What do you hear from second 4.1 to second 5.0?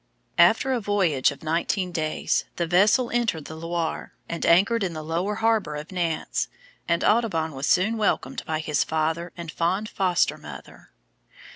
and anchored in